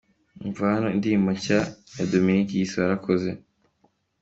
Umva 0.43 0.63
hano 0.73 0.87
indirimbo 0.95 1.29
nshya 1.37 1.59
ya 1.97 2.05
Dominic 2.11 2.47
yise 2.53 2.75
“Warakoze”. 2.79 3.29